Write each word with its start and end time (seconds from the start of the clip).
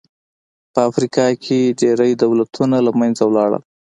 په 0.73 0.79
افریقا 0.89 1.27
کې 1.43 1.59
ډېری 1.81 2.11
دولتونه 2.23 2.77
له 2.85 2.91
منځه 2.99 3.23
لاړل. 3.35 3.63